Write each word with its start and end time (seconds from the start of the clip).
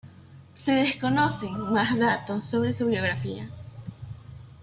Se 0.65 0.71
desconocen 0.71 1.71
más 1.71 1.95
datos 1.95 2.47
sobre 2.47 2.73
su 2.73 2.87
biografía. 2.87 3.47